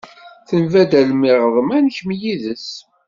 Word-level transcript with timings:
Tembaddalem 0.47 1.21
iɣeḍmen 1.31 1.85
kemm 1.95 2.09
yid-s. 2.21 2.69